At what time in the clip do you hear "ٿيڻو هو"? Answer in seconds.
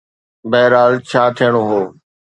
1.37-1.81